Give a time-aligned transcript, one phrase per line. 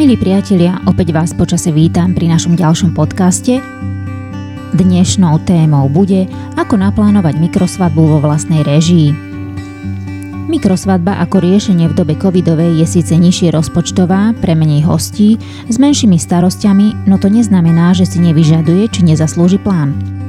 [0.00, 3.60] Milí priatelia, opäť vás počase vítam pri našom ďalšom podcaste.
[4.72, 6.24] Dnešnou témou bude,
[6.56, 9.12] ako naplánovať mikrosvadbu vo vlastnej režii.
[10.48, 15.38] Mikrosvadba ako riešenie v dobe covidovej je síce nižšie rozpočtová, pre menej hostí,
[15.68, 20.19] s menšími starostiami, no to neznamená, že si nevyžaduje či nezaslúži plán.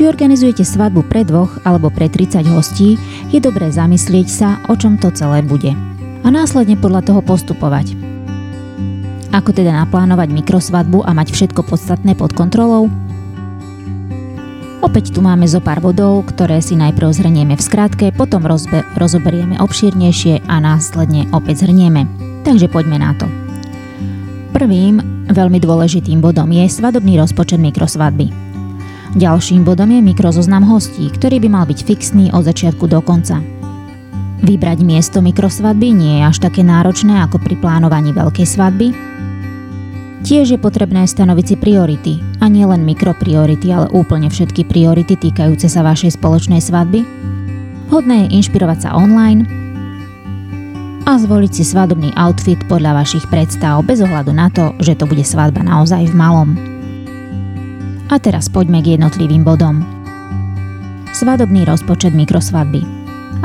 [0.00, 2.96] Či organizujete svadbu pre dvoch alebo pre 30 hostí,
[3.28, 5.76] je dobré zamyslieť sa, o čom to celé bude.
[6.24, 7.92] A následne podľa toho postupovať–
[9.30, 12.90] ako teda naplánovať mikrosvadbu a mať všetko podstatné pod kontrolou?
[14.82, 19.60] Opäť tu máme zo pár bodov, ktoré si najprv zhrnieme v skratke, potom rozbe- rozoberieme
[19.62, 22.10] obšírnejšie a následne opäť zhrnieme.
[22.42, 23.30] Takže poďme na to.
[24.50, 24.98] Prvým
[25.30, 28.49] veľmi dôležitým bodom je svadobný rozpočet mikrosvadby.
[29.18, 33.42] Ďalším bodom je mikrozoznam hostí, ktorý by mal byť fixný od začiatku do konca.
[34.40, 38.88] Vybrať miesto mikrosvadby nie je až také náročné ako pri plánovaní veľkej svadby,
[40.20, 45.64] Tiež je potrebné stanoviť si priority, a nie len mikropriority, ale úplne všetky priority týkajúce
[45.72, 47.00] sa vašej spoločnej svadby.
[47.88, 49.48] Hodné je inšpirovať sa online
[51.08, 55.24] a zvoliť si svadobný outfit podľa vašich predstav bez ohľadu na to, že to bude
[55.24, 56.69] svadba naozaj v malom.
[58.10, 59.86] A teraz poďme k jednotlivým bodom.
[61.14, 62.82] Svadobný rozpočet mikrosvadby.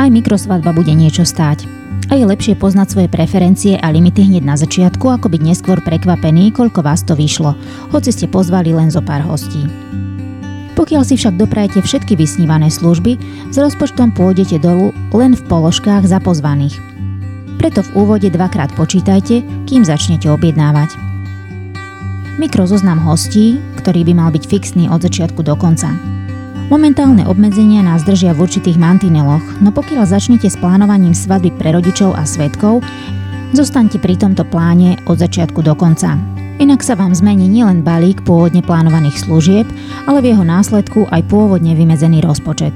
[0.02, 1.69] Aj mikrosvadba bude niečo stáť
[2.09, 6.53] a je lepšie poznať svoje preferencie a limity hneď na začiatku, ako byť neskôr prekvapený,
[6.53, 7.57] koľko vás to vyšlo,
[7.94, 9.66] hoci ste pozvali len zo pár hostí.
[10.75, 13.17] Pokiaľ si však doprajete všetky vysnívané služby,
[13.50, 16.77] s rozpočtom pôjdete dolu len v položkách za pozvaných.
[17.55, 20.91] Preto v úvode dvakrát počítajte, kým začnete objednávať.
[22.35, 25.94] Mikrozoznam hostí, ktorý by mal byť fixný od začiatku do konca.
[26.73, 32.17] Momentálne obmedzenia nás držia v určitých mantineloch, no pokiaľ začnete s plánovaním svadby pre rodičov
[32.17, 32.81] a svetkov,
[33.53, 36.18] zostaňte pri tomto pláne od začiatku do konca.
[36.57, 39.69] Inak sa vám zmení nielen balík pôvodne plánovaných služieb,
[40.09, 42.74] ale v jeho následku aj pôvodne vymedzený rozpočet.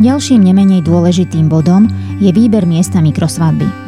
[0.00, 3.81] Ďalším nemenej dôležitým bodom je výber miesta mikrosvadby.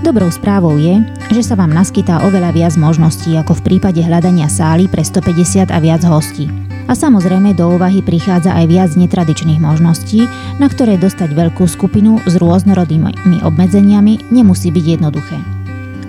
[0.00, 0.96] Dobrou správou je,
[1.28, 5.76] že sa vám naskytá oveľa viac možností ako v prípade hľadania sály pre 150 a
[5.76, 6.48] viac hostí.
[6.88, 10.24] A samozrejme do úvahy prichádza aj viac netradičných možností,
[10.56, 15.36] na ktoré dostať veľkú skupinu s rôznorodými obmedzeniami nemusí byť jednoduché.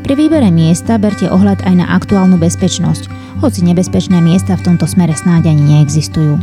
[0.08, 3.12] Pri výbere miesta berte ohľad aj na aktuálnu bezpečnosť,
[3.44, 6.40] hoci nebezpečné miesta v tomto smere snáď ani neexistujú.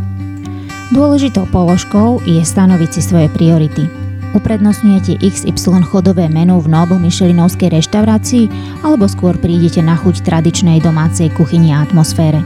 [0.92, 4.07] Dôležitou položkou je stanoviť si svoje priority.
[4.38, 8.46] Uprednostňujete XY chodové menu v Noble Michelinovskej reštaurácii
[8.86, 12.38] alebo skôr prídete na chuť tradičnej domácej kuchyni a atmosfére.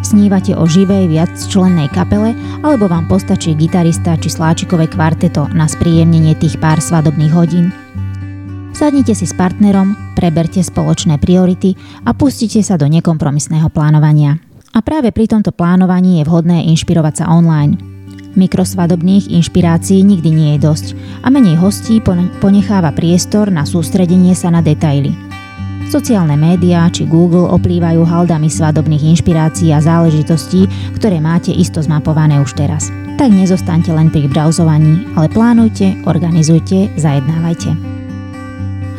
[0.00, 2.32] Snívate o živej viacčlennej kapele
[2.64, 7.68] alebo vám postačí gitarista či sláčikové kvarteto na spríjemnenie tých pár svadobných hodín?
[8.72, 11.76] Sadnite si s partnerom, preberte spoločné priority
[12.08, 14.40] a pustite sa do nekompromisného plánovania.
[14.72, 17.99] A práve pri tomto plánovaní je vhodné inšpirovať sa online.
[18.38, 20.86] Mikrosvadobných inšpirácií nikdy nie je dosť
[21.26, 21.98] a menej hostí
[22.38, 25.10] ponecháva priestor na sústredenie sa na detaily.
[25.90, 32.54] Sociálne médiá či Google oplývajú haldami svadobných inšpirácií a záležitostí, ktoré máte isto zmapované už
[32.54, 32.94] teraz.
[33.18, 37.74] Tak nezostaňte len pri browsovaní, ale plánujte, organizujte, zajednávajte.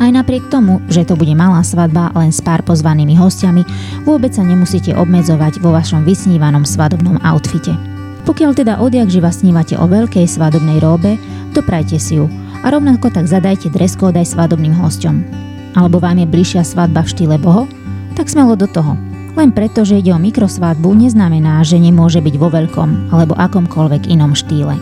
[0.04, 3.64] Aj napriek tomu, že to bude malá svadba len s pár pozvanými hostiami,
[4.04, 7.91] vôbec sa nemusíte obmedzovať vo vašom vysnívanom svadobnom outfite.
[8.22, 11.18] Pokiaľ teda odjak živa snívate o veľkej svadobnej róbe,
[11.52, 12.30] doprajte si ju
[12.62, 15.42] a rovnako tak zadajte dress code aj svadobným hosťom
[15.76, 17.68] alebo vám je bližšia svadba v štýle boho,
[18.12, 18.96] tak smelo do toho.
[19.32, 24.36] Len preto, že ide o mikrosvadbu, neznamená, že nemôže byť vo veľkom alebo akomkoľvek inom
[24.36, 24.76] štýle.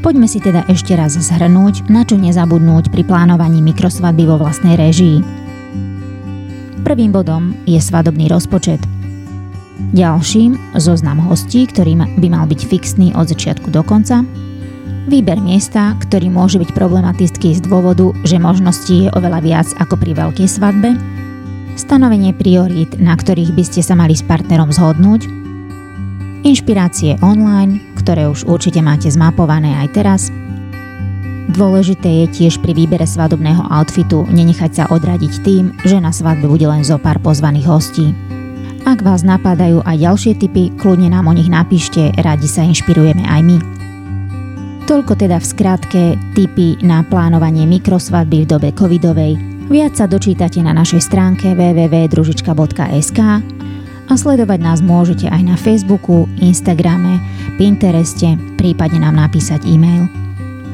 [0.00, 5.20] Poďme si teda ešte raz zhrnúť, na čo nezabudnúť pri plánovaní mikrosvadby vo vlastnej réžii.
[6.84, 8.80] Prvým bodom je svadobný rozpočet.
[9.90, 14.22] Ďalším zoznam hostí, ktorý by mal byť fixný od začiatku do konca
[15.10, 20.14] Výber miesta, ktorý môže byť problematický z dôvodu, že možností je oveľa viac ako pri
[20.14, 20.94] veľkej svadbe.
[21.74, 25.26] Stanovenie priorít, na ktorých by ste sa mali s partnerom zhodnúť.
[26.46, 30.20] Inšpirácie online, ktoré už určite máte zmapované aj teraz.
[31.50, 36.70] Dôležité je tiež pri výbere svadobného outfitu nenechať sa odradiť tým, že na svadbe bude
[36.70, 38.29] len zo pár pozvaných hostí.
[38.88, 43.40] Ak vás napadajú aj ďalšie typy, kľudne nám o nich napíšte, radi sa inšpirujeme aj
[43.44, 43.58] my.
[44.88, 46.02] Toľko teda v skratke
[46.34, 49.38] tipy na plánovanie mikrosvadby v dobe covidovej.
[49.70, 53.20] Viac sa dočítate na našej stránke www.družička.sk
[54.10, 57.22] a sledovať nás môžete aj na Facebooku, Instagrame,
[57.54, 60.10] Pintereste, prípadne nám napísať e-mail.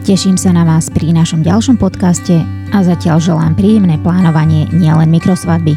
[0.07, 2.41] Teším sa na vás pri našom ďalšom podcaste
[2.73, 5.77] a zatiaľ želám príjemné plánovanie nielen mikrosvadby,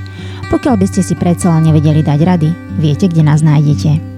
[0.50, 2.50] pokiaľ by ste si predsa nevedeli dať rady,
[2.82, 4.09] viete, kde nás nájdete.